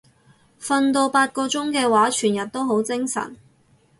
[0.59, 3.37] 瞓到八個鐘嘅話全日都好精神